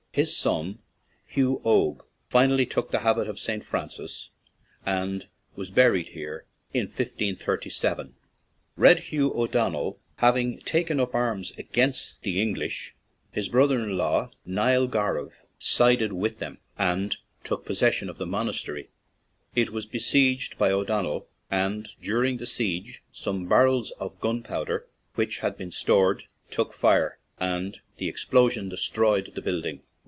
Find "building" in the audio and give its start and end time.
29.41-29.83